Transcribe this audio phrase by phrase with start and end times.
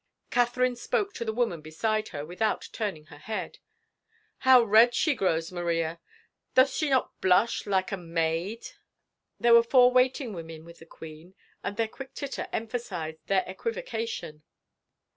[0.31, 3.59] Catherine spoke to the woman beside her, without turn ing her head."
[4.39, 5.99] How red she grows, Maria!...
[6.55, 8.73] Doth she not blush like a maidf"
[9.39, 14.41] There were four waiting women with the queen and their quick titter emphasized the equivocation.